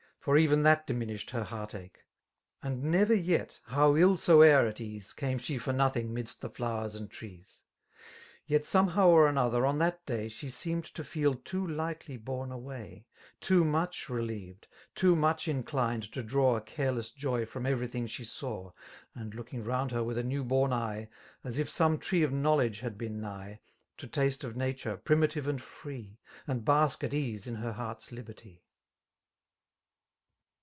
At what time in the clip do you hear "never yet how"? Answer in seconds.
2.83-3.95